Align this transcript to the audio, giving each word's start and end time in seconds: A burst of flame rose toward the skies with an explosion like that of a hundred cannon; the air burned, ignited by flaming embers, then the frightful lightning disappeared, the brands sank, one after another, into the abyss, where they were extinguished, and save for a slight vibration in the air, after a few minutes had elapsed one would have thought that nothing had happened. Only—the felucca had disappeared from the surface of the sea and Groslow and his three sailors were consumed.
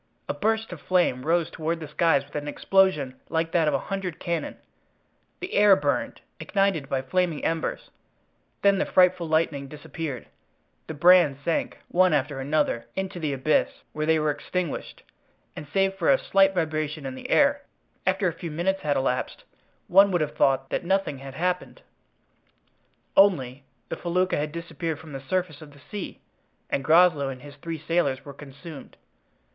A 0.27 0.33
burst 0.33 0.73
of 0.73 0.81
flame 0.81 1.27
rose 1.27 1.51
toward 1.51 1.79
the 1.79 1.87
skies 1.87 2.23
with 2.25 2.33
an 2.35 2.47
explosion 2.47 3.19
like 3.29 3.51
that 3.51 3.67
of 3.67 3.75
a 3.75 3.85
hundred 3.85 4.19
cannon; 4.19 4.57
the 5.39 5.53
air 5.53 5.75
burned, 5.75 6.21
ignited 6.39 6.89
by 6.89 7.03
flaming 7.03 7.45
embers, 7.45 7.91
then 8.63 8.79
the 8.79 8.85
frightful 8.87 9.27
lightning 9.27 9.67
disappeared, 9.67 10.25
the 10.87 10.95
brands 10.95 11.39
sank, 11.45 11.77
one 11.87 12.13
after 12.13 12.39
another, 12.39 12.87
into 12.95 13.19
the 13.19 13.31
abyss, 13.31 13.69
where 13.93 14.07
they 14.07 14.17
were 14.17 14.31
extinguished, 14.31 15.03
and 15.55 15.67
save 15.71 15.93
for 15.93 16.09
a 16.09 16.17
slight 16.17 16.55
vibration 16.55 17.05
in 17.05 17.13
the 17.13 17.29
air, 17.29 17.61
after 18.07 18.27
a 18.27 18.33
few 18.33 18.49
minutes 18.49 18.81
had 18.81 18.97
elapsed 18.97 19.43
one 19.87 20.09
would 20.09 20.21
have 20.21 20.35
thought 20.35 20.71
that 20.71 20.83
nothing 20.83 21.19
had 21.19 21.35
happened. 21.35 21.83
Only—the 23.15 23.97
felucca 23.97 24.35
had 24.37 24.51
disappeared 24.51 24.97
from 24.97 25.13
the 25.13 25.21
surface 25.21 25.61
of 25.61 25.73
the 25.73 25.81
sea 25.91 26.19
and 26.71 26.83
Groslow 26.83 27.29
and 27.29 27.43
his 27.43 27.53
three 27.57 27.77
sailors 27.77 28.25
were 28.25 28.33
consumed. 28.33 28.97